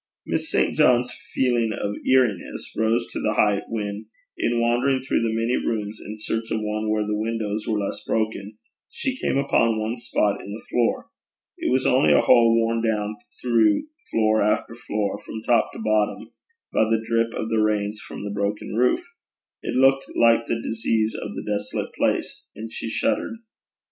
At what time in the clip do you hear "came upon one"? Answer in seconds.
9.19-9.97